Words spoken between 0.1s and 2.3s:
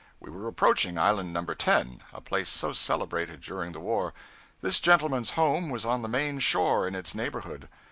We were approaching Island No. 10, a